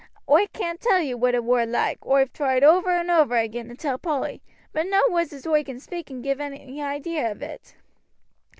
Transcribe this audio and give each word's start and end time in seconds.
Oi 0.27 0.47
can't 0.47 0.81
tell 0.81 0.99
you 0.99 1.15
what 1.15 1.35
it 1.35 1.43
war 1.43 1.63
loike, 1.63 2.03
oi've 2.07 2.33
tried 2.33 2.63
over 2.63 2.89
and 2.89 3.11
over 3.11 3.37
again 3.37 3.67
to 3.69 3.75
tell 3.75 3.99
Polly, 3.99 4.41
but 4.73 4.87
no 4.87 4.99
words 5.11 5.31
as 5.31 5.45
oi 5.45 5.63
can 5.63 5.79
speak 5.79 6.07
can 6.07 6.23
give 6.23 6.41
any 6.41 6.81
idee 6.81 7.19
of 7.19 7.43
it. 7.43 7.75